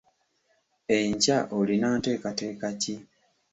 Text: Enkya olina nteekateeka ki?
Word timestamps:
Enkya 0.97 1.37
olina 1.57 1.87
nteekateeka 1.97 2.69
ki? 2.81 2.95